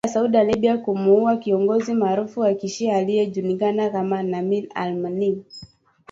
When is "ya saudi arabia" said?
0.19-0.77